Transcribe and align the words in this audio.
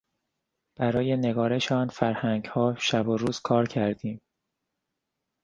برای 0.75 1.17
نگارش 1.17 1.71
آن 1.71 1.87
فرهنگها 1.87 2.75
شب 2.79 3.07
و 3.07 3.17
روز 3.17 3.39
کار 3.39 3.67
کردیم. 3.67 4.21